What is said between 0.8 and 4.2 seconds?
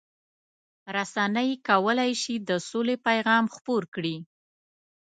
رسنۍ کولای شي د سولې پیغام خپور کړي.